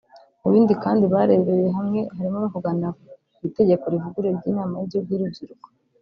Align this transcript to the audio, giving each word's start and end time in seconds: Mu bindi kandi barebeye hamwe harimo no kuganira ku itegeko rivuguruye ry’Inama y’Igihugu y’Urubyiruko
Mu 0.41 0.47
bindi 0.53 0.73
kandi 0.83 1.03
barebeye 1.13 1.67
hamwe 1.77 1.99
harimo 2.15 2.37
no 2.43 2.49
kuganira 2.53 2.89
ku 3.35 3.39
itegeko 3.49 3.83
rivuguruye 3.93 4.33
ry’Inama 4.37 4.73
y’Igihugu 4.77 5.09
y’Urubyiruko 5.11 5.67